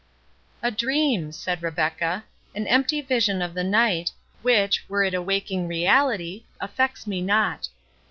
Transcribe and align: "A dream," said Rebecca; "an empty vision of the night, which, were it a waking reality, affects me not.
"A 0.63 0.71
dream," 0.71 1.31
said 1.31 1.61
Rebecca; 1.61 2.23
"an 2.55 2.65
empty 2.65 3.01
vision 3.01 3.39
of 3.39 3.53
the 3.53 3.63
night, 3.63 4.11
which, 4.41 4.83
were 4.89 5.03
it 5.03 5.13
a 5.13 5.21
waking 5.21 5.67
reality, 5.67 6.43
affects 6.59 7.05
me 7.05 7.21
not. 7.21 7.67